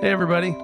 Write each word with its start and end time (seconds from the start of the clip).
Hey, 0.00 0.12
everybody. 0.12 0.56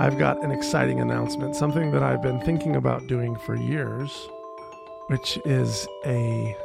I've 0.00 0.18
got 0.18 0.42
an 0.42 0.50
exciting 0.50 0.98
announcement, 0.98 1.54
something 1.54 1.92
that 1.92 2.02
I've 2.02 2.20
been 2.20 2.40
thinking 2.40 2.74
about 2.74 3.06
doing 3.06 3.36
for 3.36 3.54
years, 3.54 4.28
which 5.06 5.38
is 5.44 5.86
a 6.04 6.56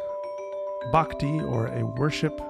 bhakti 0.92 1.40
or 1.42 1.68
a 1.68 1.86
worship 1.86 2.42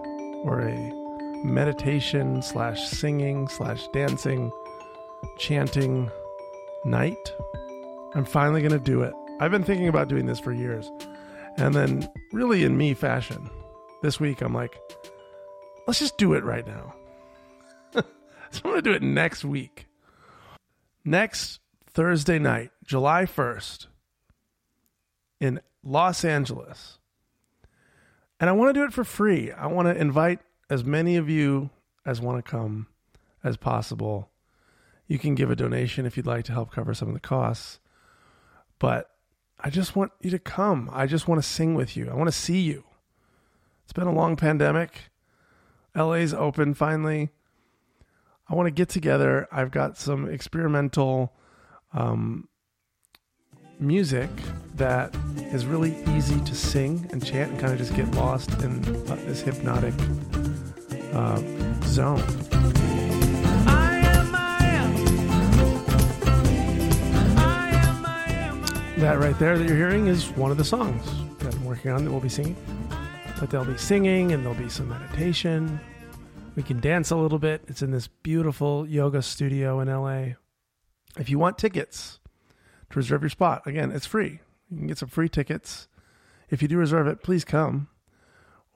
or 0.46 0.62
a 0.62 1.44
meditation 1.44 2.42
slash 2.42 2.88
singing 2.88 3.50
slash 3.50 3.90
dancing, 3.90 4.54
chanting 5.38 6.10
night. 6.86 7.34
I'm 8.14 8.24
finally 8.24 8.62
going 8.62 8.72
to 8.72 8.80
do 8.80 9.02
it. 9.02 9.14
I've 9.42 9.52
been 9.52 9.66
thinking 9.66 9.90
about 9.90 10.08
doing 10.08 10.28
this 10.28 10.40
for 10.40 10.54
years. 10.54 10.90
And 11.58 11.76
then, 11.76 12.10
really, 12.32 12.64
in 12.64 12.78
me 12.78 12.94
fashion, 12.94 13.50
this 14.02 14.18
week 14.18 14.40
I'm 14.40 14.54
like, 14.54 14.80
let's 15.88 16.00
just 16.00 16.18
do 16.18 16.36
it 16.36 16.46
right 16.46 16.66
now. 16.66 16.94
so 18.52 18.62
I'm 18.64 18.72
going 18.72 18.84
to 18.84 18.90
do 18.90 18.96
it 18.96 19.02
next 19.02 19.46
week. 19.46 19.88
Next 21.04 21.60
Thursday 21.88 22.40
night, 22.40 22.72
July 22.84 23.24
1st, 23.26 23.88
in 25.40 25.62
Los 25.84 26.26
Angeles. 26.26 26.98
And 28.40 28.50
I 28.50 28.54
want 28.54 28.74
to 28.74 28.80
do 28.80 28.86
it 28.86 28.94
for 28.94 29.04
free. 29.04 29.52
I 29.52 29.68
want 29.68 29.88
to 29.88 29.96
invite 29.96 30.40
as 30.70 30.84
many 30.84 31.16
of 31.16 31.30
you 31.30 31.70
as 32.06 32.20
want 32.20 32.44
to 32.44 32.50
come 32.50 32.88
as 33.44 33.58
possible. 33.58 34.30
You 35.08 35.20
can 35.20 35.36
give 35.36 35.52
a 35.52 35.56
donation 35.56 36.06
if 36.06 36.18
you'd 36.18 36.26
like 36.26 36.46
to 36.46 36.52
help 36.52 36.72
cover 36.72 36.94
some 36.94 37.08
of 37.08 37.14
the 37.14 37.20
costs. 37.20 37.80
But 38.80 39.10
I 39.60 39.70
just 39.70 39.96
want 39.96 40.12
you 40.22 40.32
to 40.32 40.40
come. 40.40 40.90
I 40.92 41.06
just 41.06 41.28
want 41.28 41.42
to 41.42 41.48
sing 41.48 41.76
with 41.76 41.96
you. 41.96 42.10
I 42.10 42.16
want 42.16 42.28
to 42.28 42.38
see 42.38 42.62
you. 42.62 42.84
It's 43.84 43.94
been 43.94 44.08
a 44.08 44.14
long 44.14 44.36
pandemic. 44.36 45.12
LA's 45.96 46.34
open 46.34 46.74
finally. 46.74 47.30
I 48.48 48.56
want 48.56 48.68
to 48.68 48.72
get 48.72 48.90
together. 48.90 49.48
I've 49.52 49.72
got 49.72 49.98
some 49.98 50.30
experimental 50.30 51.34
um, 51.94 52.48
music 53.80 54.30
that 54.76 55.16
is 55.52 55.66
really 55.66 55.96
easy 56.16 56.40
to 56.42 56.54
sing 56.54 57.08
and 57.12 57.26
chant 57.26 57.52
and 57.52 57.60
kind 57.60 57.74
of 57.74 57.80
just 57.80 57.96
get 57.96 58.10
lost 58.16 58.52
in 58.62 58.86
uh, 59.10 59.16
this 59.26 59.42
hypnotic 59.42 59.94
uh, 61.14 61.38
zone. 61.86 62.24
That 68.98 69.20
right 69.20 69.38
there 69.40 69.58
that 69.58 69.68
you're 69.68 69.78
hearing 69.78 70.08
is 70.08 70.30
one 70.32 70.52
of 70.52 70.58
the 70.58 70.64
songs 70.64 71.04
that 71.40 71.54
I'm 71.54 71.66
working 71.66 71.92
on 71.92 72.06
that 72.06 72.12
we'll 72.12 72.22
be 72.22 72.30
singing. 72.30 72.56
But 73.40 73.50
there'll 73.50 73.66
be 73.66 73.78
singing 73.78 74.32
and 74.32 74.44
there'll 74.44 74.58
be 74.58 74.70
some 74.70 74.90
meditation. 74.90 75.80
We 76.56 76.64
can 76.64 76.80
dance 76.80 77.12
a 77.12 77.18
little 77.18 77.40
bit. 77.40 77.64
It's 77.68 77.82
in 77.82 77.92
this 77.92 78.08
beautiful 78.08 78.88
yoga 78.88 79.22
studio 79.22 79.82
in 79.82 79.90
LA. 79.90 80.36
If 81.20 81.30
you 81.30 81.38
want 81.38 81.58
tickets 81.58 82.20
to 82.90 82.98
reserve 82.98 83.24
your 83.24 83.30
spot, 83.30 83.64
again, 83.66 83.92
it's 83.92 84.06
free. 84.06 84.40
You 84.70 84.78
can 84.78 84.88
get 84.88 84.98
some 84.98 85.10
free 85.10 85.28
tickets. 85.28 85.90
If 86.50 86.62
you 86.62 86.70
do 86.70 86.78
reserve 86.78 87.08
it, 87.08 87.22
please 87.24 87.44
come, 87.44 87.90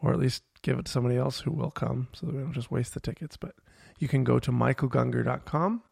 or 0.01 0.11
at 0.11 0.19
least 0.19 0.43
give 0.61 0.77
it 0.77 0.85
to 0.85 0.91
somebody 0.91 1.15
else 1.15 1.39
who 1.41 1.51
will 1.51 1.71
come 1.71 2.09
so 2.13 2.25
that 2.25 2.35
we 2.35 2.41
don't 2.41 2.53
just 2.53 2.69
waste 2.69 2.93
the 2.93 2.99
tickets. 2.99 3.37
But 3.37 3.55
you 3.97 4.09
can 4.09 4.25
go 4.25 4.39
to 4.39 4.51
michaelgungor.com, 4.51 5.83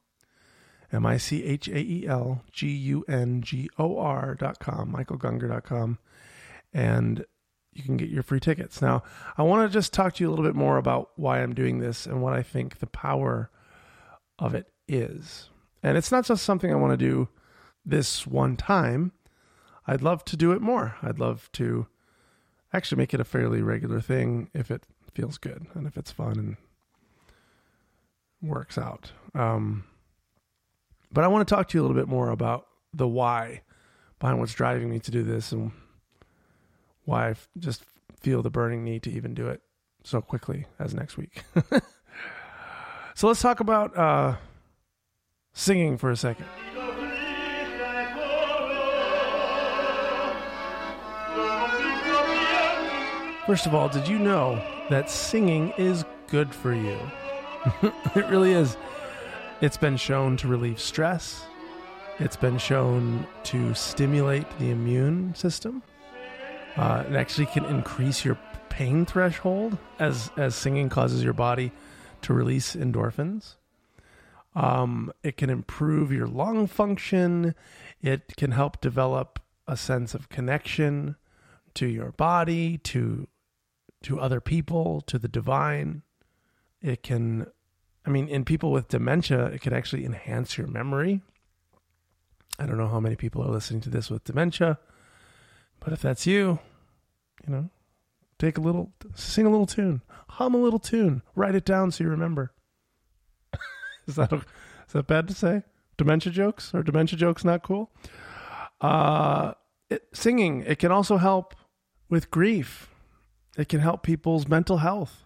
M 0.92 1.06
I 1.06 1.18
C 1.18 1.46
H 1.46 1.70
A 1.70 1.80
E 1.80 2.06
L 2.06 2.44
G 2.52 2.68
U 2.68 3.06
N 3.08 3.42
G 3.42 3.70
O 3.78 3.98
R.com, 3.98 4.94
michaelgungor.com, 4.94 6.00
and 6.74 7.26
you 7.78 7.84
can 7.84 7.98
get 7.98 8.10
your 8.10 8.24
free 8.24 8.40
tickets. 8.40 8.82
Now, 8.82 9.04
I 9.38 9.44
want 9.44 9.70
to 9.70 9.74
just 9.74 9.94
talk 9.94 10.16
to 10.16 10.24
you 10.24 10.30
a 10.30 10.32
little 10.32 10.46
bit 10.46 10.56
more 10.56 10.78
about 10.78 11.12
why 11.16 11.42
I'm 11.42 11.54
doing 11.54 11.80
this 11.80 12.06
and 12.06 12.22
what 12.22 12.34
I 12.34 12.44
think 12.44 12.80
the 12.80 12.88
power 12.88 13.50
of 14.40 14.56
it 14.56 14.72
is. 14.88 15.50
And 15.84 15.98
it's 15.98 16.12
not 16.12 16.26
just 16.26 16.44
something 16.44 16.72
I 16.72 16.76
want 16.76 16.98
to 17.00 17.06
do 17.06 17.30
this 17.86 18.26
one 18.26 18.58
time. 18.58 19.12
I'd 19.86 20.02
love 20.02 20.26
to 20.26 20.38
do 20.38 20.52
it 20.52 20.62
more. 20.62 20.96
I'd 21.02 21.20
love 21.20 21.50
to 21.54 21.88
actually 22.74 22.98
make 22.98 23.14
it 23.14 23.22
a 23.22 23.26
fairly 23.26 23.62
regular 23.62 24.02
thing 24.02 24.50
if 24.54 24.70
it 24.70 24.84
feels 25.14 25.38
good 25.38 25.66
and 25.74 25.88
if 25.88 25.98
it's 25.98 26.12
fun 26.12 26.38
and 26.38 26.58
works 28.42 28.78
out. 28.78 29.12
Um, 29.34 29.86
but 31.12 31.24
I 31.24 31.28
want 31.28 31.48
to 31.48 31.56
talk 31.56 31.70
to 31.70 31.78
you 31.78 31.82
a 31.82 31.84
little 31.84 31.96
bit 31.96 32.10
more 32.10 32.30
about 32.30 32.68
the 32.94 33.08
why 33.08 33.62
behind 34.20 34.40
what's 34.40 34.54
driving 34.54 34.90
me 34.90 35.00
to 35.00 35.12
do 35.12 35.24
this 35.24 35.52
and 35.52 35.72
why 37.08 37.30
I 37.30 37.36
just 37.58 37.84
feel 38.20 38.42
the 38.42 38.50
burning 38.50 38.84
need 38.84 39.02
to 39.04 39.12
even 39.12 39.34
do 39.34 39.48
it 39.48 39.62
so 40.04 40.20
quickly 40.20 40.66
as 40.78 40.94
next 40.94 41.16
week. 41.16 41.44
so 43.16 43.28
let's 43.28 43.42
talk 43.42 43.62
about 43.62 43.98
uh, 43.98 44.36
singing 45.54 45.98
for 45.98 46.12
a 46.12 46.18
second. 46.18 46.46
First 53.46 53.66
of 53.66 53.74
all, 53.74 53.88
did 53.88 54.10
you 54.10 54.20
know 54.20 54.62
that 54.90 55.10
singing 55.10 55.72
is 55.78 56.04
good 56.28 56.54
for 56.54 56.74
you? 56.74 57.00
it 58.16 58.28
really 58.28 58.52
is. 58.52 58.76
It's 59.62 59.78
been 59.78 59.96
shown 59.96 60.36
to 60.38 60.50
relieve 60.50 60.82
stress. 60.82 61.46
It's 62.20 62.36
been 62.36 62.58
shown 62.58 63.26
to 63.44 63.74
stimulate 63.74 64.46
the 64.60 64.72
immune 64.72 65.34
system. 65.34 65.82
Uh, 66.78 67.04
it 67.10 67.16
actually 67.16 67.48
can 67.48 67.66
increase 67.66 68.24
your 68.24 68.38
pain 68.70 69.06
threshold 69.06 69.78
as 69.98 70.30
as 70.38 70.54
singing 70.56 70.90
causes 70.90 71.24
your 71.24 71.34
body 71.34 71.72
to 72.22 72.34
release 72.34 72.76
endorphins. 72.76 73.56
Um, 74.56 75.12
it 75.24 75.38
can 75.38 75.50
improve 75.50 76.12
your 76.12 76.28
lung 76.28 76.68
function. 76.68 77.56
It 78.02 78.36
can 78.38 78.52
help 78.52 78.82
develop 78.82 79.40
a 79.68 79.76
sense 79.76 80.14
of 80.14 80.30
connection 80.30 81.16
to 81.74 81.88
your 81.88 82.12
body, 82.12 82.78
to 82.80 83.28
to 84.04 84.20
other 84.20 84.40
people, 84.40 85.02
to 85.02 85.18
the 85.18 85.28
divine. 85.28 86.04
It 86.82 87.02
can, 87.02 87.48
I 88.06 88.10
mean, 88.10 88.28
in 88.28 88.46
people 88.46 88.72
with 88.72 88.88
dementia, 88.88 89.46
it 89.46 89.62
can 89.62 89.74
actually 89.74 90.06
enhance 90.06 90.58
your 90.58 90.68
memory. 90.68 91.22
I 92.60 92.66
don't 92.66 92.78
know 92.78 92.88
how 92.88 93.00
many 93.00 93.16
people 93.16 93.44
are 93.44 93.52
listening 93.52 93.82
to 93.82 93.90
this 93.90 94.10
with 94.10 94.24
dementia, 94.24 94.80
but 95.80 95.94
if 95.94 96.02
that's 96.02 96.26
you, 96.26 96.60
you 97.48 97.54
know, 97.54 97.70
take 98.40 98.58
a 98.58 98.62
little, 98.62 98.92
sing 99.16 99.46
a 99.46 99.50
little 99.50 99.66
tune, 99.66 100.02
hum 100.30 100.54
a 100.54 100.58
little 100.58 100.80
tune, 100.80 101.22
write 101.36 101.56
it 101.56 101.66
down 101.66 101.92
so 101.92 102.04
you 102.04 102.10
remember. 102.10 102.52
is 104.08 104.16
that 104.16 104.32
is 104.34 104.94
that 104.94 105.08
bad 105.08 105.28
to 105.28 105.34
say? 105.34 105.64
Dementia 105.98 106.32
jokes 106.32 106.74
or 106.74 106.84
dementia 106.84 107.18
jokes 107.18 107.44
not 107.44 107.64
cool? 107.64 107.92
Uh, 108.80 109.54
it, 109.90 110.04
singing 110.14 110.64
it 110.68 110.80
can 110.80 110.92
also 110.92 111.18
help 111.18 111.56
with 112.10 112.32
grief. 112.32 112.90
It 113.58 113.70
can 113.70 113.80
help 113.80 114.04
people's 114.04 114.48
mental 114.48 114.78
health 114.78 115.24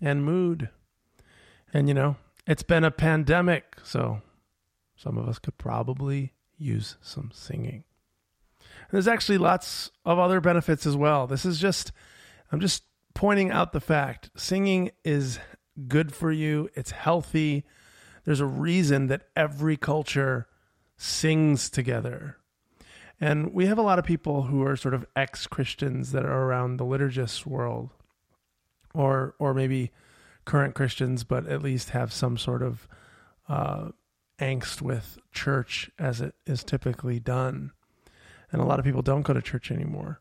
and 0.00 0.24
mood. 0.24 0.70
And 1.72 1.86
you 1.86 1.94
know, 1.94 2.16
it's 2.46 2.64
been 2.64 2.84
a 2.84 2.90
pandemic, 2.90 3.76
so 3.84 4.22
some 4.96 5.16
of 5.16 5.28
us 5.28 5.38
could 5.38 5.56
probably 5.56 6.32
use 6.58 6.96
some 7.00 7.30
singing. 7.32 7.84
There's 8.90 9.08
actually 9.08 9.38
lots 9.38 9.90
of 10.04 10.18
other 10.18 10.40
benefits 10.40 10.86
as 10.86 10.96
well. 10.96 11.26
This 11.26 11.44
is 11.44 11.58
just, 11.58 11.92
I'm 12.50 12.60
just 12.60 12.84
pointing 13.14 13.50
out 13.50 13.72
the 13.72 13.80
fact 13.80 14.30
singing 14.36 14.90
is 15.04 15.38
good 15.88 16.12
for 16.14 16.32
you, 16.32 16.68
it's 16.74 16.90
healthy. 16.90 17.64
There's 18.24 18.40
a 18.40 18.46
reason 18.46 19.06
that 19.06 19.28
every 19.34 19.76
culture 19.76 20.46
sings 20.96 21.70
together. 21.70 22.36
And 23.20 23.52
we 23.52 23.66
have 23.66 23.78
a 23.78 23.82
lot 23.82 23.98
of 23.98 24.04
people 24.04 24.44
who 24.44 24.62
are 24.64 24.76
sort 24.76 24.94
of 24.94 25.06
ex 25.14 25.46
Christians 25.46 26.12
that 26.12 26.24
are 26.24 26.42
around 26.44 26.76
the 26.76 26.84
liturgist 26.84 27.44
world, 27.44 27.90
or 28.94 29.34
or 29.38 29.52
maybe 29.52 29.90
current 30.46 30.74
Christians, 30.74 31.22
but 31.22 31.46
at 31.46 31.62
least 31.62 31.90
have 31.90 32.12
some 32.12 32.38
sort 32.38 32.62
of 32.62 32.88
uh, 33.48 33.88
angst 34.38 34.80
with 34.80 35.18
church 35.32 35.90
as 35.98 36.20
it 36.20 36.34
is 36.46 36.64
typically 36.64 37.20
done. 37.20 37.72
And 38.52 38.60
a 38.60 38.64
lot 38.64 38.78
of 38.78 38.84
people 38.84 39.02
don't 39.02 39.22
go 39.22 39.32
to 39.32 39.42
church 39.42 39.70
anymore. 39.70 40.20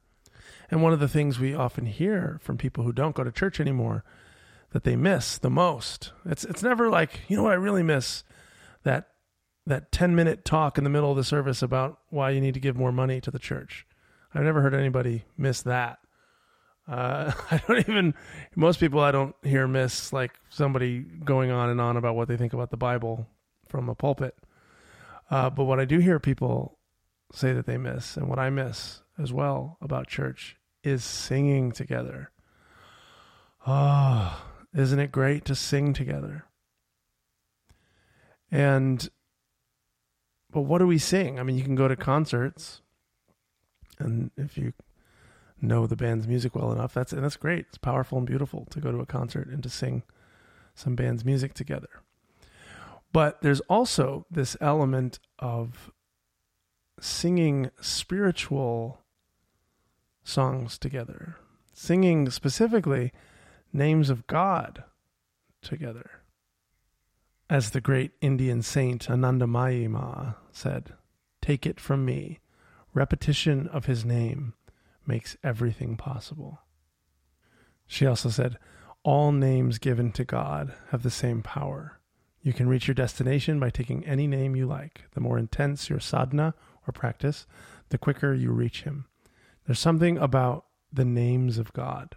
And 0.72 0.84
one 0.84 0.94
of 0.94 1.00
the 1.00 1.08
things 1.08 1.40
we 1.40 1.56
often 1.56 1.86
hear 1.86 2.40
from 2.42 2.58
people 2.58 2.84
who 2.84 2.94
don't 2.94 3.16
go 3.16 3.24
to 3.24 3.32
church 3.32 3.60
anymore 3.60 4.04
that 4.72 4.84
they 4.84 4.96
miss 4.96 5.38
the 5.38 5.50
most. 5.50 6.12
It's 6.26 6.44
it's 6.44 6.62
never 6.62 6.90
like, 6.90 7.22
you 7.28 7.38
know 7.38 7.44
what 7.44 7.54
I 7.54 7.56
really 7.56 7.84
miss? 7.84 8.24
That 8.84 9.08
that 9.66 9.92
10 9.92 10.16
minute 10.16 10.46
talk 10.46 10.78
in 10.78 10.84
the 10.84 10.90
middle 10.90 11.12
of 11.12 11.18
the 11.18 11.24
service 11.24 11.62
about 11.62 12.00
why 12.10 12.32
you 12.32 12.42
need 12.42 12.56
to 12.56 12.60
give 12.60 12.76
more 12.76 12.92
money 12.92 13.22
to 13.22 13.32
the 13.32 13.40
church. 13.40 13.86
I've 14.34 14.44
never 14.44 14.62
heard 14.62 14.74
anybody 14.74 15.26
miss 15.38 15.62
that. 15.64 16.00
Uh, 16.88 17.32
I 17.52 17.62
don't 17.68 17.80
even, 17.80 18.14
most 18.56 18.80
people 18.80 19.00
I 19.00 19.12
don't 19.12 19.36
hear 19.44 19.68
miss 19.68 20.12
like 20.12 20.32
somebody 20.50 21.00
going 21.00 21.52
on 21.52 21.70
and 21.70 21.80
on 21.80 21.98
about 21.98 22.16
what 22.16 22.28
they 22.28 22.38
think 22.38 22.54
about 22.54 22.72
the 22.72 22.78
Bible 22.78 23.28
from 23.68 23.90
a 23.90 23.96
pulpit. 23.96 24.36
Uh, 25.30 25.52
but 25.52 25.66
what 25.66 25.80
I 25.80 25.86
do 25.86 26.00
hear 26.00 26.20
people 26.20 26.79
say 27.32 27.54
that 27.54 27.66
they 27.66 27.78
miss, 27.78 28.18
and 28.18 28.28
what 28.28 28.40
I 28.40 28.50
miss 28.50 29.02
as 29.18 29.32
well 29.32 29.78
about 29.82 30.08
church, 30.08 30.58
is 30.84 31.04
singing 31.04 31.72
together. 31.72 32.32
Oh, 33.68 34.44
isn't 34.74 35.00
it 35.00 35.12
great 35.12 35.46
to 35.46 35.56
sing 35.56 35.94
together? 35.94 36.46
And 38.52 39.08
but 40.52 40.62
what 40.62 40.80
do 40.80 40.88
we 40.88 40.98
sing? 40.98 41.40
I 41.40 41.44
mean, 41.44 41.58
you 41.58 41.64
can 41.64 41.76
go 41.76 41.88
to 41.88 41.96
concerts, 41.96 42.82
and 44.00 44.32
if 44.36 44.58
you 44.58 44.74
know 45.62 45.86
the 45.86 45.96
band's 45.96 46.28
music 46.28 46.56
well 46.56 46.72
enough, 46.72 46.94
that's 46.94 47.14
and 47.14 47.24
that's 47.24 47.38
great. 47.38 47.66
It's 47.70 47.78
powerful 47.78 48.18
and 48.18 48.26
beautiful 48.26 48.66
to 48.72 48.80
go 48.80 48.92
to 48.92 49.00
a 49.00 49.06
concert 49.06 49.48
and 49.50 49.62
to 49.64 49.70
sing 49.70 50.04
some 50.74 50.96
band's 50.96 51.26
music 51.26 51.54
together. 51.54 51.90
But 53.12 53.42
there's 53.42 53.60
also 53.62 54.26
this 54.32 54.56
element 54.62 55.20
of 55.40 55.92
singing 57.02 57.72
spiritual 57.82 59.02
songs 60.24 60.78
together, 60.78 61.38
singing 61.74 62.30
specifically 62.30 63.12
names 63.74 64.10
of 64.10 64.28
God 64.28 64.84
together. 65.62 66.10
As 67.50 67.72
the 67.72 67.82
great 67.82 68.12
Indian 68.22 68.62
saint 68.62 69.08
Anandamayi 69.08 69.90
Ma 69.90 70.34
said, 70.52 70.94
Take 71.42 71.66
it 71.66 71.80
from 71.80 72.06
me, 72.06 72.40
repetition 72.94 73.68
of 73.68 73.86
his 73.86 74.06
name 74.06 74.54
makes 75.06 75.36
everything 75.44 75.98
possible. 75.98 76.60
She 77.88 78.06
also 78.06 78.30
said, 78.30 78.58
All 79.04 79.32
names 79.32 79.80
given 79.80 80.12
to 80.12 80.24
God 80.24 80.74
have 80.92 81.02
the 81.02 81.10
same 81.10 81.42
power. 81.42 82.00
You 82.42 82.54
can 82.54 82.70
reach 82.70 82.88
your 82.88 82.96
destination 82.96 83.60
by 83.60 83.72
taking 83.72 84.06
any 84.06 84.28
name 84.28 84.56
you 84.56 84.68
like. 84.68 85.06
The 85.12 85.20
more 85.20 85.40
intense 85.40 85.90
your 85.90 86.00
sadhana 86.00 86.54
or 86.90 86.92
practice, 86.92 87.46
the 87.90 87.98
quicker 87.98 88.34
you 88.34 88.52
reach 88.52 88.84
Him. 88.84 89.06
There's 89.66 89.80
something 89.80 90.18
about 90.18 90.66
the 90.92 91.06
names 91.06 91.58
of 91.58 91.72
God, 91.74 92.16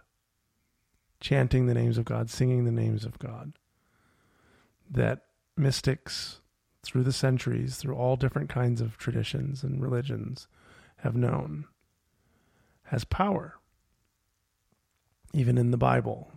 chanting 1.21 1.67
the 1.67 1.75
names 1.75 1.99
of 1.99 2.05
God, 2.05 2.31
singing 2.31 2.65
the 2.65 2.73
names 2.73 3.05
of 3.05 3.19
God, 3.19 3.53
that 4.91 5.21
mystics 5.57 6.41
through 6.83 7.05
the 7.05 7.13
centuries, 7.13 7.77
through 7.77 7.95
all 7.95 8.17
different 8.17 8.49
kinds 8.49 8.81
of 8.81 8.99
traditions 8.99 9.63
and 9.63 9.83
religions, 9.83 10.49
have 10.97 11.15
known 11.15 11.67
has 12.85 13.05
power. 13.05 13.55
Even 15.33 15.57
in 15.57 15.71
the 15.71 15.79
Bible, 15.79 16.31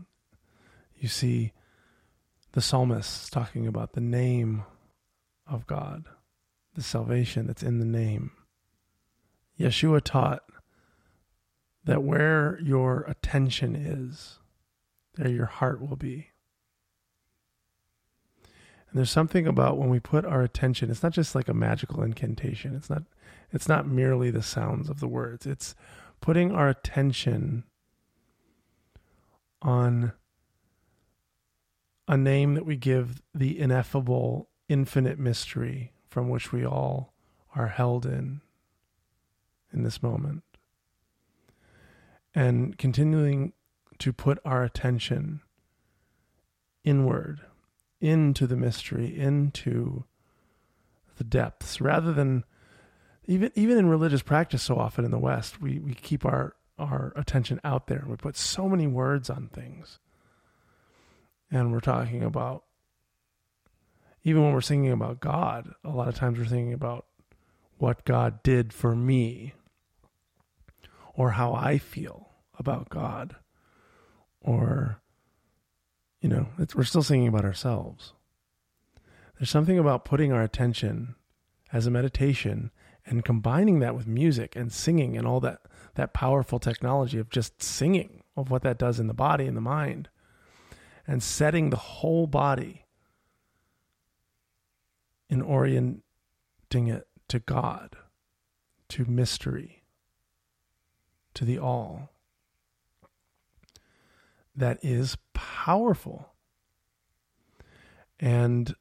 you 0.97 1.09
see 1.09 1.51
the 2.53 2.61
psalmists 2.61 3.29
talking 3.29 3.67
about 3.67 3.91
the 3.91 4.01
name 4.01 4.63
of 5.45 5.67
God, 5.67 6.05
the 6.75 6.83
salvation 6.83 7.47
that's 7.47 7.63
in 7.63 7.79
the 7.79 7.85
name. 7.85 8.31
Yeshua 9.59 10.01
taught 10.01 10.43
that 11.83 12.03
where 12.03 12.59
your 12.61 13.01
attention 13.07 13.75
is, 13.75 14.39
there 15.15 15.29
your 15.29 15.45
heart 15.45 15.81
will 15.81 15.95
be. 15.95 16.29
And 18.89 18.99
there's 18.99 19.11
something 19.11 19.47
about 19.47 19.77
when 19.77 19.89
we 19.89 19.99
put 19.99 20.25
our 20.25 20.41
attention, 20.41 20.89
it's 20.89 21.03
not 21.03 21.13
just 21.13 21.35
like 21.35 21.47
a 21.47 21.53
magical 21.53 22.03
incantation. 22.03 22.75
It's 22.75 22.89
not 22.89 23.03
it's 23.51 23.69
not 23.69 23.87
merely 23.87 24.31
the 24.31 24.43
sounds 24.43 24.89
of 24.89 24.99
the 24.99 25.07
words. 25.07 25.45
It's 25.45 25.75
putting 26.19 26.51
our 26.51 26.67
attention 26.67 27.63
on 29.61 30.11
a 32.07 32.17
name 32.17 32.55
that 32.55 32.65
we 32.65 32.75
give 32.75 33.21
the 33.33 33.57
ineffable, 33.59 34.49
infinite 34.67 35.19
mystery 35.19 35.91
from 36.15 36.29
which 36.29 36.53
we 36.53 36.65
all 36.65 37.13
are 37.57 37.67
held 37.67 38.05
in 38.05 38.39
in 39.73 39.83
this 39.83 40.01
moment. 40.01 40.43
And 42.33 42.77
continuing 42.77 43.51
to 43.99 44.13
put 44.13 44.39
our 44.45 44.63
attention 44.63 45.41
inward, 46.85 47.41
into 47.99 48.47
the 48.47 48.55
mystery, 48.55 49.13
into 49.19 50.05
the 51.17 51.25
depths, 51.25 51.81
rather 51.81 52.13
than 52.13 52.45
even 53.25 53.51
even 53.55 53.77
in 53.77 53.89
religious 53.89 54.21
practice 54.21 54.63
so 54.63 54.77
often 54.77 55.03
in 55.03 55.11
the 55.11 55.19
West, 55.19 55.61
we, 55.61 55.79
we 55.79 55.93
keep 55.93 56.23
our, 56.23 56.55
our 56.79 57.11
attention 57.17 57.59
out 57.65 57.87
there 57.87 57.99
and 57.99 58.07
we 58.07 58.15
put 58.15 58.37
so 58.37 58.69
many 58.69 58.87
words 58.87 59.29
on 59.29 59.49
things 59.49 59.99
and 61.51 61.73
we're 61.73 61.81
talking 61.81 62.23
about 62.23 62.63
even 64.25 64.43
when 64.43 64.53
we're 64.53 64.61
singing 64.61 64.91
about 64.91 65.21
God, 65.21 65.71
a 65.83 65.89
lot 65.89 66.07
of 66.09 66.15
times 66.15 66.37
we're 66.37 66.45
thinking 66.45 66.73
about 66.73 67.05
what 67.77 68.03
God 68.05 68.41
did 68.43 68.73
for 68.73 68.95
me 68.95 69.53
or 71.13 71.31
how 71.31 71.53
I 71.53 71.77
feel 71.77 72.31
about 72.57 72.89
God 72.89 73.35
or 74.41 74.99
you 76.21 76.29
know, 76.29 76.47
we're 76.73 76.83
still 76.83 77.03
singing 77.03 77.27
about 77.27 77.45
ourselves. 77.45 78.13
There's 79.37 79.51
something 79.51 79.77
about 79.77 80.05
putting 80.05 80.31
our 80.31 80.41
attention 80.41 81.13
as 81.71 81.85
a 81.85 81.91
meditation 81.91 82.71
and 83.05 83.23
combining 83.23 83.77
that 83.79 83.95
with 83.95 84.07
music 84.07 84.55
and 84.55 84.73
singing 84.73 85.15
and 85.17 85.27
all 85.27 85.39
that 85.41 85.59
that 85.93 86.13
powerful 86.13 86.57
technology 86.57 87.19
of 87.19 87.29
just 87.29 87.61
singing 87.61 88.23
of 88.35 88.49
what 88.49 88.63
that 88.63 88.79
does 88.79 88.99
in 88.99 89.05
the 89.05 89.13
body 89.13 89.45
and 89.45 89.55
the 89.55 89.61
mind 89.61 90.09
and 91.05 91.21
setting 91.21 91.69
the 91.69 91.77
whole 91.77 92.25
body 92.25 92.84
in 95.29 95.41
orienting 95.41 96.01
it 96.71 97.07
to 97.27 97.39
God, 97.39 97.95
to 98.89 99.05
mystery, 99.05 99.83
to 101.33 101.45
the 101.45 101.57
all. 101.57 102.11
That 104.55 104.79
is 104.81 105.17
powerful. 105.33 106.33
And 108.19 108.75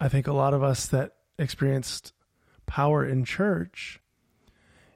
I 0.00 0.08
think 0.08 0.26
a 0.26 0.32
lot 0.32 0.54
of 0.54 0.62
us 0.62 0.86
that 0.86 1.12
experienced 1.38 2.12
power 2.66 3.06
in 3.06 3.24
church, 3.24 4.00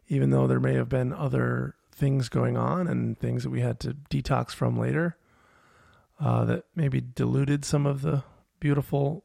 even 0.09 0.31
though 0.31 0.47
there 0.47 0.61
may 0.61 0.75
have 0.75 0.89
been 0.89 1.13
other 1.13 1.77
things 1.93 2.29
going 2.29 2.57
on 2.57 2.89
and 2.89 3.19
things 3.19 3.45
that 3.45 3.51
we 3.51 3.61
had 3.61 3.79
to 3.81 3.97
detox 4.11 4.51
from 4.53 4.79
later, 4.79 5.17
uh, 6.19 6.45
that 6.45 6.65
maybe 6.75 7.01
diluted 7.01 7.65
some 7.65 7.87
of 7.87 8.03
the 8.03 8.25
beautiful 8.59 9.25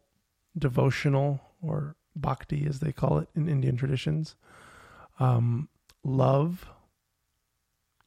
devotional 0.58 1.42
or 1.62 1.96
bhakti, 2.16 2.66
as 2.68 2.80
they 2.80 2.92
call 2.92 3.20
it 3.20 3.30
in 3.36 3.50
Indian 3.50 3.76
traditions, 3.76 4.36
um, 5.20 5.70
love 6.04 6.68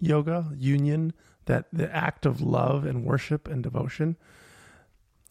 yoga, 0.01 0.51
union, 0.57 1.13
that 1.47 1.67
the 1.73 1.95
act 1.95 2.25
of 2.27 2.41
love 2.41 2.85
and 2.85 3.05
worship 3.05 3.49
and 3.49 3.63
devotion. 3.63 4.17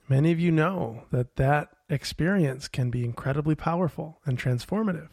Many 0.10 0.32
of 0.32 0.40
you 0.40 0.52
know 0.52 1.04
that 1.12 1.36
that 1.36 1.70
experience 1.90 2.68
can 2.68 2.90
be 2.90 3.04
incredibly 3.04 3.56
powerful 3.56 4.20
and 4.26 4.38
transformative. 4.38 5.10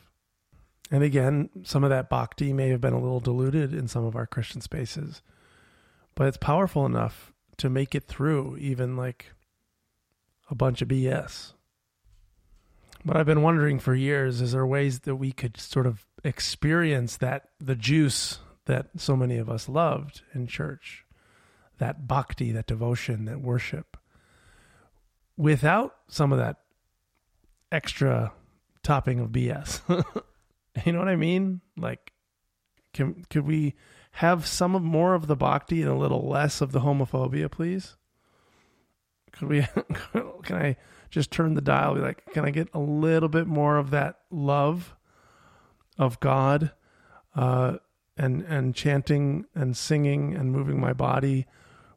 And 0.90 1.02
again, 1.02 1.50
some 1.62 1.82
of 1.82 1.90
that 1.90 2.11
bhakti 2.11 2.52
may 2.52 2.68
have 2.68 2.80
been 2.80 2.92
a 2.92 3.00
little 3.00 3.20
diluted 3.20 3.73
in 3.73 3.88
some 3.88 4.04
of 4.04 4.14
our 4.14 4.26
Christian 4.26 4.61
spaces, 4.61 5.23
but 6.14 6.28
it's 6.28 6.37
powerful 6.37 6.87
enough 6.87 7.32
to 7.56 7.70
make 7.70 7.94
it 7.94 8.04
through 8.04 8.56
even 8.58 8.96
like 8.96 9.32
a 10.50 10.54
bunch 10.54 10.82
of 10.82 10.88
BS. 10.88 11.53
But 13.04 13.16
I've 13.16 13.26
been 13.26 13.42
wondering 13.42 13.78
for 13.78 13.94
years 13.94 14.40
is 14.40 14.52
there 14.52 14.66
ways 14.66 15.00
that 15.00 15.16
we 15.16 15.32
could 15.32 15.58
sort 15.58 15.87
of 15.87 16.06
experience 16.23 17.16
that 17.18 17.50
the 17.61 17.75
juice 17.75 18.38
that 18.64 18.88
so 18.96 19.14
many 19.14 19.37
of 19.37 19.50
us 19.50 19.68
loved 19.68 20.23
in 20.32 20.46
church, 20.46 21.04
that 21.78 22.08
bhakti, 22.08 22.50
that 22.52 22.66
devotion, 22.66 23.26
that 23.26 23.42
worship, 23.42 23.99
without 25.37 25.96
some 26.08 26.32
of 26.32 26.38
that 26.38 26.56
extra 27.70 28.32
topping 28.82 29.20
of 29.20 29.30
BS. 29.30 29.80
you 30.87 30.92
know 30.92 30.99
what 30.99 31.08
I 31.08 31.16
mean? 31.16 31.61
Like, 31.76 32.12
can 32.94 33.25
could 33.28 33.46
we 33.46 33.75
have 34.12 34.46
some 34.46 34.75
of 34.75 34.82
more 34.82 35.14
of 35.14 35.26
the 35.26 35.37
bhakti 35.37 35.82
and 35.82 35.90
a 35.90 35.96
little 35.96 36.26
less 36.28 36.61
of 36.61 36.73
the 36.73 36.80
homophobia, 36.80 37.50
please? 37.50 37.96
Could 39.32 39.49
we? 39.49 39.66
can 40.44 40.56
I 40.56 40.76
just 41.14 41.30
turn 41.30 41.54
the 41.54 41.61
dial? 41.61 41.94
Be 41.94 42.00
like, 42.00 42.25
can 42.33 42.44
I 42.44 42.50
get 42.50 42.68
a 42.75 42.80
little 42.80 43.28
bit 43.28 43.47
more 43.47 43.76
of 43.76 43.90
that 43.90 44.18
love 44.30 44.94
of 45.97 46.18
God, 46.18 46.73
uh, 47.37 47.76
and 48.16 48.42
and 48.42 48.75
chanting 48.75 49.47
and 49.54 49.76
singing 49.76 50.35
and 50.35 50.50
moving 50.50 50.80
my 50.80 50.92
body 50.92 51.47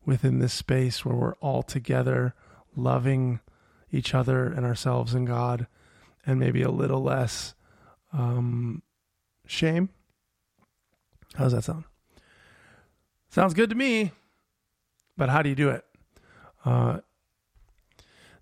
within 0.06 0.38
this 0.38 0.54
space 0.54 1.04
where 1.04 1.16
we're 1.16 1.36
all 1.36 1.64
together, 1.64 2.36
loving 2.76 3.40
each 3.92 4.14
other 4.14 4.46
and 4.46 4.66
ourselves 4.66 5.16
and 5.16 5.26
God, 5.26 5.66
and 6.26 6.40
maybe 6.40 6.62
a 6.62 6.70
little 6.70 7.02
less 7.02 7.56
um, 8.14 8.84
shame. 9.48 9.90
How 11.36 11.46
does 11.46 11.54
that 11.54 11.64
sound? 11.64 11.86
Sounds 13.30 13.56
good 13.56 13.70
to 13.72 13.76
me. 13.76 14.12
But 15.18 15.30
how 15.30 15.42
do 15.42 15.50
you 15.50 15.56
do 15.56 15.70
it? 15.70 15.84
Uh, 16.64 17.00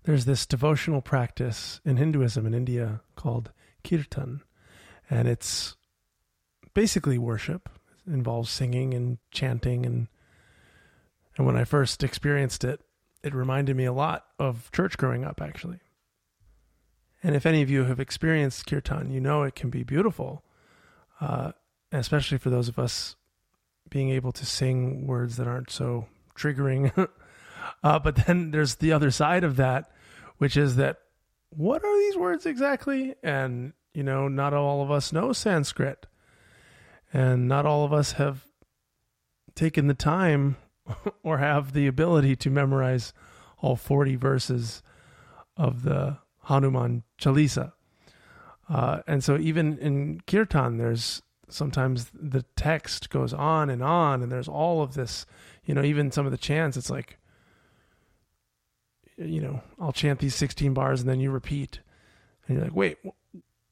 there's 0.06 0.24
this 0.24 0.46
devotional 0.46 1.02
practice 1.02 1.80
in 1.84 1.96
Hinduism 1.96 2.46
in 2.46 2.54
India 2.54 3.00
called 3.16 3.50
kirtan, 3.84 4.40
and 5.10 5.26
it's 5.26 5.76
basically 6.74 7.18
worship. 7.18 7.68
It 8.06 8.12
involves 8.12 8.48
singing 8.48 8.94
and 8.94 9.18
chanting, 9.32 9.84
and 9.84 10.06
and 11.36 11.44
when 11.44 11.56
I 11.56 11.64
first 11.64 12.04
experienced 12.04 12.62
it, 12.62 12.80
it 13.24 13.34
reminded 13.34 13.76
me 13.76 13.84
a 13.84 13.92
lot 13.92 14.26
of 14.38 14.70
church 14.70 14.96
growing 14.96 15.24
up, 15.24 15.42
actually. 15.42 15.80
And 17.20 17.34
if 17.34 17.44
any 17.44 17.60
of 17.60 17.68
you 17.68 17.84
have 17.84 17.98
experienced 17.98 18.64
kirtan, 18.66 19.10
you 19.10 19.20
know 19.20 19.42
it 19.42 19.56
can 19.56 19.70
be 19.70 19.82
beautiful, 19.82 20.44
uh, 21.20 21.50
especially 21.90 22.38
for 22.38 22.50
those 22.50 22.68
of 22.68 22.78
us 22.78 23.16
being 23.90 24.10
able 24.10 24.30
to 24.30 24.46
sing 24.46 25.08
words 25.08 25.36
that 25.36 25.48
aren't 25.48 25.70
so 25.70 26.06
triggering. 26.36 27.08
uh, 27.82 27.98
but 27.98 28.26
then 28.26 28.52
there's 28.52 28.76
the 28.76 28.92
other 28.92 29.10
side 29.10 29.42
of 29.42 29.56
that, 29.56 29.90
which 30.38 30.56
is 30.56 30.76
that 30.76 30.98
what 31.50 31.84
are 31.84 31.98
these 31.98 32.16
words 32.16 32.46
exactly? 32.46 33.14
And, 33.22 33.72
you 33.94 34.02
know, 34.02 34.28
not 34.28 34.52
all 34.52 34.82
of 34.82 34.90
us 34.90 35.12
know 35.12 35.32
Sanskrit. 35.32 36.06
And 37.12 37.48
not 37.48 37.64
all 37.66 37.84
of 37.84 37.92
us 37.92 38.12
have 38.12 38.46
taken 39.54 39.86
the 39.86 39.94
time 39.94 40.56
or 41.22 41.38
have 41.38 41.72
the 41.72 41.86
ability 41.86 42.36
to 42.36 42.50
memorize 42.50 43.12
all 43.58 43.76
40 43.76 44.16
verses 44.16 44.82
of 45.56 45.82
the 45.82 46.18
Hanuman 46.42 47.04
Chalisa. 47.18 47.72
Uh, 48.68 49.00
and 49.06 49.22
so 49.22 49.38
even 49.38 49.78
in 49.78 50.20
kirtan, 50.26 50.76
there's 50.76 51.22
sometimes 51.48 52.10
the 52.12 52.44
text 52.56 53.10
goes 53.10 53.32
on 53.32 53.70
and 53.70 53.82
on, 53.82 54.22
and 54.22 54.30
there's 54.30 54.48
all 54.48 54.82
of 54.82 54.94
this, 54.94 55.24
you 55.64 55.74
know, 55.74 55.82
even 55.82 56.10
some 56.10 56.26
of 56.26 56.32
the 56.32 56.38
chants, 56.38 56.76
it's 56.76 56.90
like, 56.90 57.18
you 59.16 59.40
know, 59.40 59.62
I'll 59.80 59.92
chant 59.92 60.20
these 60.20 60.34
16 60.34 60.74
bars 60.74 61.00
and 61.00 61.08
then 61.08 61.20
you 61.20 61.30
repeat. 61.30 61.80
And 62.46 62.56
you're 62.56 62.64
like, 62.64 62.76
wait, 62.76 62.98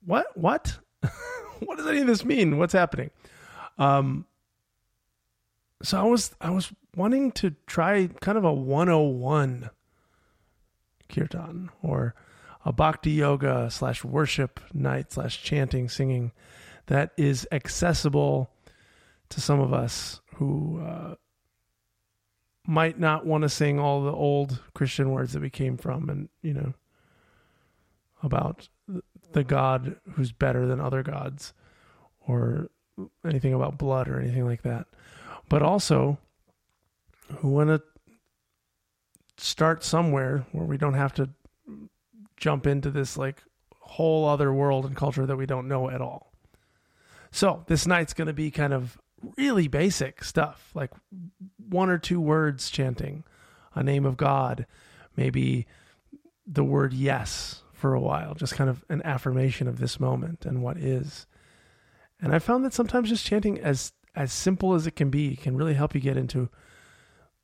what? 0.04 0.26
What? 0.34 0.78
what 1.60 1.78
does 1.78 1.86
any 1.86 2.00
of 2.00 2.06
this 2.06 2.24
mean? 2.24 2.58
What's 2.58 2.72
happening? 2.72 3.10
Um, 3.78 4.26
so 5.82 6.00
I 6.00 6.04
was 6.04 6.34
I 6.40 6.50
was 6.50 6.72
wanting 6.96 7.32
to 7.32 7.54
try 7.66 8.08
kind 8.20 8.38
of 8.38 8.44
a 8.44 8.52
101 8.52 9.70
kirtan 11.08 11.70
or 11.82 12.14
a 12.64 12.72
bhakti 12.72 13.12
yoga 13.12 13.70
slash 13.70 14.02
worship 14.04 14.60
night 14.72 15.12
slash 15.12 15.42
chanting 15.42 15.88
singing 15.88 16.32
that 16.86 17.12
is 17.16 17.46
accessible 17.52 18.50
to 19.28 19.40
some 19.40 19.60
of 19.60 19.72
us 19.72 20.20
who 20.36 20.80
uh, 20.80 21.14
might 22.66 22.98
not 22.98 23.26
want 23.26 23.42
to 23.42 23.48
sing 23.48 23.78
all 23.78 24.02
the 24.02 24.12
old 24.12 24.60
Christian 24.74 25.10
words 25.10 25.32
that 25.32 25.42
we 25.42 25.50
came 25.50 25.76
from, 25.76 26.08
and 26.08 26.28
you 26.42 26.54
know 26.54 26.74
about 28.22 28.68
the 29.32 29.44
God 29.44 29.96
who's 30.12 30.32
better 30.32 30.66
than 30.66 30.80
other 30.80 31.02
gods, 31.02 31.52
or 32.26 32.70
anything 33.26 33.52
about 33.52 33.76
blood 33.76 34.08
or 34.08 34.20
anything 34.20 34.46
like 34.46 34.62
that, 34.62 34.86
but 35.48 35.62
also 35.62 36.18
who 37.38 37.48
want 37.48 37.68
to 37.68 37.82
start 39.36 39.82
somewhere 39.82 40.46
where 40.52 40.64
we 40.64 40.78
don't 40.78 40.94
have 40.94 41.12
to 41.14 41.28
jump 42.36 42.66
into 42.66 42.90
this 42.90 43.16
like 43.16 43.42
whole 43.80 44.26
other 44.26 44.52
world 44.52 44.86
and 44.86 44.96
culture 44.96 45.26
that 45.26 45.36
we 45.36 45.46
don't 45.46 45.68
know 45.68 45.90
at 45.90 46.00
all. 46.00 46.32
So 47.30 47.64
this 47.66 47.86
night's 47.86 48.14
going 48.14 48.28
to 48.28 48.32
be 48.32 48.50
kind 48.50 48.72
of 48.72 48.96
really 49.36 49.68
basic 49.68 50.24
stuff, 50.24 50.70
like 50.74 50.90
one 51.68 51.88
or 51.90 51.98
two 51.98 52.20
words 52.20 52.70
chanting 52.70 53.24
a 53.74 53.82
name 53.82 54.04
of 54.04 54.16
God, 54.16 54.66
maybe 55.16 55.66
the 56.46 56.64
word 56.64 56.92
yes 56.92 57.62
for 57.72 57.94
a 57.94 58.00
while, 58.00 58.34
just 58.34 58.54
kind 58.54 58.70
of 58.70 58.84
an 58.88 59.02
affirmation 59.04 59.68
of 59.68 59.78
this 59.78 59.98
moment 59.98 60.44
and 60.46 60.62
what 60.62 60.76
is. 60.76 61.26
And 62.20 62.34
I 62.34 62.38
found 62.38 62.64
that 62.64 62.72
sometimes 62.72 63.08
just 63.08 63.26
chanting 63.26 63.58
as 63.60 63.92
as 64.16 64.32
simple 64.32 64.74
as 64.74 64.86
it 64.86 64.94
can 64.94 65.10
be 65.10 65.34
can 65.34 65.56
really 65.56 65.74
help 65.74 65.94
you 65.94 66.00
get 66.00 66.16
into 66.16 66.48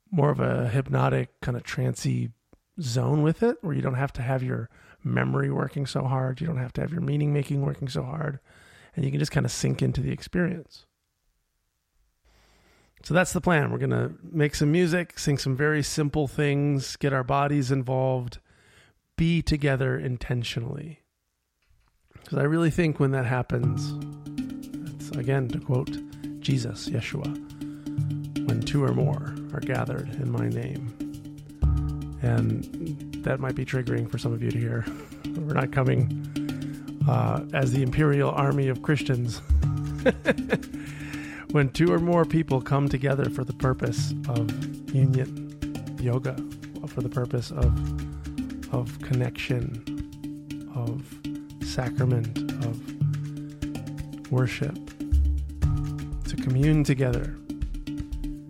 more 0.09 0.29
of 0.29 0.39
a 0.39 0.69
hypnotic 0.69 1.39
kind 1.41 1.57
of 1.57 1.63
trancy 1.63 2.31
zone 2.79 3.21
with 3.23 3.43
it 3.43 3.57
where 3.61 3.73
you 3.73 3.81
don't 3.81 3.95
have 3.95 4.13
to 4.13 4.21
have 4.21 4.41
your 4.41 4.69
memory 5.03 5.51
working 5.51 5.85
so 5.85 6.03
hard, 6.03 6.39
you 6.39 6.47
don't 6.47 6.57
have 6.57 6.71
to 6.73 6.81
have 6.81 6.91
your 6.91 7.01
meaning 7.01 7.33
making 7.33 7.61
working 7.61 7.89
so 7.89 8.03
hard 8.03 8.39
and 8.95 9.05
you 9.05 9.11
can 9.11 9.19
just 9.19 9.31
kind 9.31 9.45
of 9.45 9.51
sink 9.51 9.81
into 9.81 10.01
the 10.01 10.11
experience. 10.11 10.85
So 13.03 13.13
that's 13.13 13.33
the 13.33 13.41
plan. 13.41 13.71
We're 13.71 13.79
going 13.79 13.89
to 13.89 14.13
make 14.23 14.53
some 14.55 14.71
music, 14.71 15.17
sing 15.17 15.37
some 15.37 15.55
very 15.55 15.81
simple 15.81 16.27
things, 16.27 16.95
get 16.97 17.13
our 17.13 17.23
bodies 17.23 17.71
involved, 17.71 18.39
be 19.17 19.41
together 19.41 19.97
intentionally. 19.97 20.99
Because 22.13 22.37
I 22.37 22.43
really 22.43 22.69
think 22.69 22.99
when 22.99 23.11
that 23.11 23.25
happens, 23.25 23.93
again 25.17 25.47
to 25.49 25.59
quote 25.59 25.97
Jesus, 26.39 26.89
Yeshua, 26.89 27.27
when 28.47 28.61
two 28.61 28.83
or 28.83 28.93
more 28.93 29.35
are 29.53 29.59
gathered 29.59 30.09
in 30.15 30.31
my 30.31 30.47
name. 30.49 30.93
And 32.21 33.13
that 33.23 33.39
might 33.39 33.55
be 33.55 33.65
triggering 33.65 34.09
for 34.09 34.17
some 34.17 34.33
of 34.33 34.41
you 34.41 34.51
to 34.51 34.57
hear. 34.57 34.85
We're 35.35 35.53
not 35.53 35.71
coming 35.71 36.99
uh, 37.07 37.43
as 37.53 37.71
the 37.71 37.81
imperial 37.81 38.31
army 38.31 38.67
of 38.67 38.81
Christians. 38.81 39.41
when 41.51 41.69
two 41.69 41.91
or 41.91 41.99
more 41.99 42.25
people 42.25 42.61
come 42.61 42.87
together 42.87 43.29
for 43.29 43.43
the 43.43 43.53
purpose 43.53 44.13
of 44.29 44.49
union, 44.95 45.97
yoga, 46.01 46.35
for 46.87 47.01
the 47.01 47.09
purpose 47.09 47.51
of 47.51 47.67
of 48.73 48.97
connection, 49.01 49.83
of 50.73 51.03
sacrament, 51.67 52.37
of 52.65 54.31
worship, 54.31 54.75
to 56.25 56.35
commune 56.37 56.83
together 56.83 57.35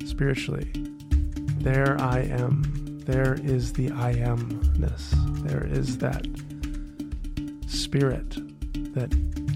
spiritually. 0.06 0.72
There 1.58 2.00
I 2.00 2.20
am. 2.20 3.00
There 3.06 3.34
is 3.44 3.74
the 3.74 3.92
I 3.92 4.14
amness. 4.14 5.12
There 5.48 5.66
is 5.66 5.98
that 5.98 6.28
spirit 7.68 8.38
that 8.94 9.10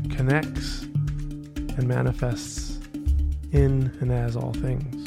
connects 0.10 0.82
and 1.78 1.88
manifests 1.88 2.65
in 3.52 3.96
and 4.02 4.12
as 4.12 4.36
all 4.36 4.54
things 4.54 5.06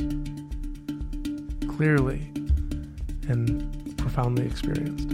clearly 1.78 2.20
and 3.28 3.96
profoundly 3.98 4.44
experienced. 4.44 5.10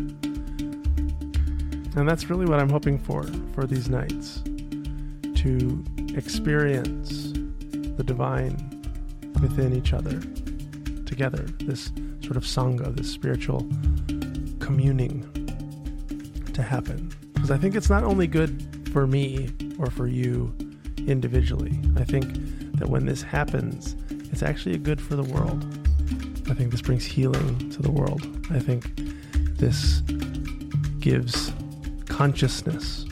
And 1.96 2.08
that's 2.08 2.30
really 2.30 2.46
what 2.46 2.58
I'm 2.58 2.70
hoping 2.70 2.98
for 2.98 3.22
for 3.54 3.66
these 3.66 3.88
nights 3.88 4.42
to 5.36 5.84
experience 6.16 7.32
the 7.96 8.02
divine 8.02 8.56
within 9.40 9.76
each 9.76 9.92
other 9.92 10.20
together, 11.04 11.44
this 11.60 11.92
sort 12.22 12.36
of 12.36 12.44
sangha, 12.44 12.96
this 12.96 13.12
spiritual 13.12 13.60
communing 14.58 15.22
to 16.54 16.62
happen. 16.62 17.12
Because 17.34 17.50
I 17.50 17.58
think 17.58 17.74
it's 17.74 17.90
not 17.90 18.04
only 18.04 18.26
good 18.26 18.88
for 18.92 19.06
me 19.06 19.50
or 19.78 19.90
for 19.90 20.06
you 20.06 20.54
individually. 21.06 21.78
I 21.96 22.04
think 22.04 22.26
that 22.84 22.90
when 22.90 23.06
this 23.06 23.22
happens, 23.22 23.96
it's 24.30 24.42
actually 24.42 24.76
good 24.76 25.00
for 25.00 25.16
the 25.16 25.22
world. 25.22 25.64
I 26.50 26.54
think 26.54 26.70
this 26.70 26.82
brings 26.82 27.02
healing 27.02 27.70
to 27.70 27.80
the 27.80 27.90
world. 27.90 28.20
I 28.50 28.58
think 28.58 28.94
this 29.56 30.02
gives 31.00 31.50
consciousness 32.04 33.06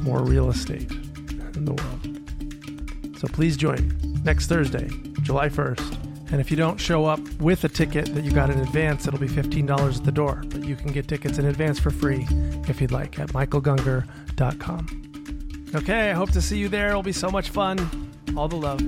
more 0.00 0.22
real 0.22 0.48
estate 0.48 0.90
in 0.90 1.66
the 1.66 1.74
world. 1.74 3.18
So 3.18 3.28
please 3.28 3.58
join 3.58 3.92
next 4.24 4.46
Thursday, 4.46 4.88
July 5.20 5.50
1st 5.50 5.96
and 6.30 6.42
if 6.42 6.50
you 6.50 6.58
don't 6.58 6.78
show 6.78 7.06
up 7.06 7.20
with 7.40 7.64
a 7.64 7.70
ticket 7.70 8.14
that 8.14 8.22
you 8.22 8.30
got 8.30 8.50
in 8.50 8.60
advance, 8.60 9.06
it'll 9.06 9.18
be 9.18 9.28
$15 9.28 9.96
at 9.96 10.04
the 10.04 10.12
door. 10.12 10.42
But 10.50 10.62
you 10.62 10.76
can 10.76 10.92
get 10.92 11.08
tickets 11.08 11.38
in 11.38 11.46
advance 11.46 11.78
for 11.78 11.88
free 11.88 12.26
if 12.68 12.82
you'd 12.82 12.92
like 12.92 13.18
at 13.18 13.30
michaelgungor.com. 13.30 15.70
Okay, 15.74 16.10
I 16.10 16.12
hope 16.12 16.30
to 16.32 16.42
see 16.42 16.58
you 16.58 16.68
there. 16.68 16.90
It'll 16.90 17.02
be 17.02 17.12
so 17.12 17.30
much 17.30 17.48
fun 17.48 18.07
all 18.36 18.48
the 18.48 18.56
love. 18.56 18.80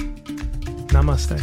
Namaste. 0.92 1.38